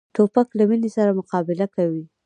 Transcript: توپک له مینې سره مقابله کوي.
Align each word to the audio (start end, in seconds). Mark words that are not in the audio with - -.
توپک 0.15 0.47
له 0.57 0.63
مینې 0.69 0.89
سره 0.97 1.11
مقابله 1.19 1.65
کوي. 1.75 2.03